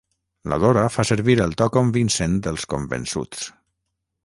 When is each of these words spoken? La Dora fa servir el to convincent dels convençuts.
La 0.53 0.57
Dora 0.63 0.85
fa 0.93 1.05
servir 1.09 1.35
el 1.45 1.53
to 1.59 1.67
convincent 1.77 2.41
dels 2.49 2.67
convençuts. 2.75 3.47